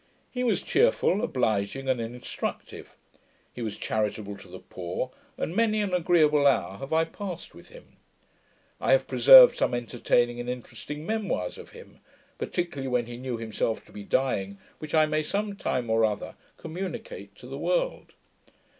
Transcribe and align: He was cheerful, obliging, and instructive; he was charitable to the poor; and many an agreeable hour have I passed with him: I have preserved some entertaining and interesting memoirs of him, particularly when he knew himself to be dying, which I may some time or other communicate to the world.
He 0.31 0.43
was 0.43 0.63
cheerful, 0.63 1.23
obliging, 1.23 1.87
and 1.87 2.01
instructive; 2.01 2.97
he 3.53 3.61
was 3.61 3.77
charitable 3.77 4.35
to 4.37 4.47
the 4.47 4.57
poor; 4.57 5.11
and 5.37 5.55
many 5.55 5.79
an 5.79 5.93
agreeable 5.93 6.47
hour 6.47 6.77
have 6.79 6.91
I 6.91 7.05
passed 7.05 7.53
with 7.53 7.69
him: 7.69 7.97
I 8.79 8.93
have 8.93 9.05
preserved 9.05 9.57
some 9.57 9.75
entertaining 9.75 10.39
and 10.39 10.49
interesting 10.49 11.05
memoirs 11.05 11.55
of 11.59 11.69
him, 11.69 11.99
particularly 12.39 12.87
when 12.87 13.05
he 13.05 13.17
knew 13.17 13.37
himself 13.37 13.85
to 13.85 13.91
be 13.91 14.01
dying, 14.03 14.57
which 14.79 14.95
I 14.95 15.05
may 15.05 15.21
some 15.21 15.55
time 15.55 15.87
or 15.87 16.03
other 16.03 16.33
communicate 16.57 17.35
to 17.35 17.45
the 17.45 17.59
world. 17.59 18.13